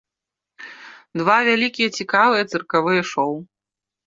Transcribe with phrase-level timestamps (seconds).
[1.21, 3.37] Два вялікія цікавыя цыркавыя шоу.